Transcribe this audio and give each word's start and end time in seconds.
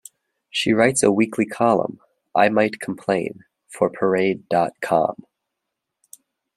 She 0.49 0.73
writes 0.73 1.03
a 1.03 1.11
weekly 1.11 1.45
column, 1.45 1.99
"I 2.33 2.49
Might 2.49 2.79
Complain," 2.79 3.43
for 3.69 3.87
Parade 3.91 4.49
dot 4.49 4.71
com. 4.81 5.27